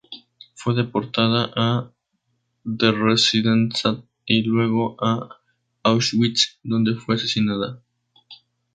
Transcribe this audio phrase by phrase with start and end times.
[0.55, 1.91] Fue deportada a
[2.63, 5.29] Theresienstadt y luego a
[5.83, 7.83] Auschwitz donde fue asesinada.